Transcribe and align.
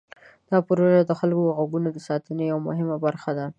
دا 0.49 0.57
پروژه 0.67 1.01
د 1.05 1.11
خلکو 1.19 1.41
د 1.47 1.55
غږونو 1.57 1.89
د 1.93 1.97
ساتنې 2.07 2.43
یوه 2.51 2.61
مهمه 2.67 2.95
برخه 3.05 3.31
ده. 3.37 3.45